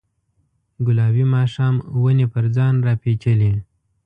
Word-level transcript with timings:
ګلابي 0.87 1.25
ماښام 1.35 1.75
ونې 2.01 2.27
پر 2.33 2.45
ځان 2.55 2.73
راپیچلې 2.87 3.51